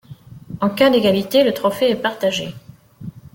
En 0.61 0.71
cas 0.71 0.89
d'égalité, 0.89 1.43
le 1.43 1.53
trophée 1.53 1.91
est 1.91 1.95
partagé. 2.01 2.55